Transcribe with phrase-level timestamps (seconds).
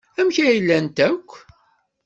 [0.19, 1.29] Amek ay llant akk?